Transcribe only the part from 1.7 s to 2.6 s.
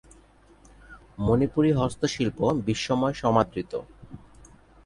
হস্তশিল্প